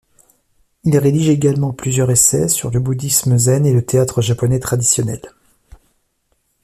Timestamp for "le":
2.71-2.79, 3.71-3.85